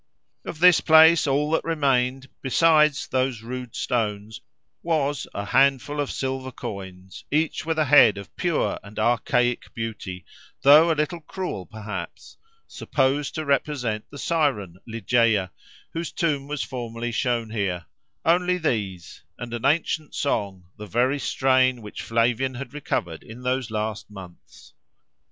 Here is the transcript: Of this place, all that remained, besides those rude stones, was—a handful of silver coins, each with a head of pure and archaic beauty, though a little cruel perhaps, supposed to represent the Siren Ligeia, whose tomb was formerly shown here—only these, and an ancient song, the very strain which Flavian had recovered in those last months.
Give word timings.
Of 0.45 0.57
this 0.57 0.81
place, 0.81 1.27
all 1.27 1.51
that 1.51 1.63
remained, 1.63 2.27
besides 2.41 3.05
those 3.05 3.43
rude 3.43 3.75
stones, 3.75 4.41
was—a 4.81 5.45
handful 5.45 5.99
of 5.99 6.09
silver 6.11 6.51
coins, 6.51 7.23
each 7.29 7.67
with 7.67 7.77
a 7.77 7.85
head 7.85 8.17
of 8.17 8.35
pure 8.35 8.79
and 8.81 8.97
archaic 8.97 9.71
beauty, 9.75 10.25
though 10.63 10.89
a 10.91 10.97
little 10.97 11.19
cruel 11.19 11.67
perhaps, 11.67 12.37
supposed 12.65 13.35
to 13.35 13.45
represent 13.45 14.05
the 14.09 14.17
Siren 14.17 14.77
Ligeia, 14.87 15.51
whose 15.93 16.11
tomb 16.11 16.47
was 16.47 16.63
formerly 16.63 17.11
shown 17.11 17.51
here—only 17.51 18.57
these, 18.57 19.21
and 19.37 19.53
an 19.53 19.65
ancient 19.65 20.15
song, 20.15 20.65
the 20.79 20.87
very 20.87 21.19
strain 21.19 21.83
which 21.83 22.01
Flavian 22.01 22.55
had 22.55 22.73
recovered 22.73 23.21
in 23.21 23.43
those 23.43 23.69
last 23.69 24.09
months. 24.09 24.73